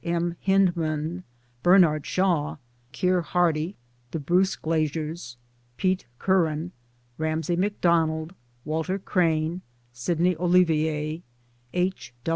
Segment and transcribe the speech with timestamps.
[0.03, 0.35] M.
[0.43, 1.21] Hyndman,
[1.61, 2.57] Bernard Shaw,
[2.91, 3.75] Keir Hardie,
[4.09, 5.37] the Bruce Glasiers,
[5.77, 6.71] Pete Curran,
[7.19, 8.33] Ramsay Macdonald,
[8.65, 9.61] Walter Crane,
[9.93, 11.21] Sydney Olivier,
[11.75, 12.15] H.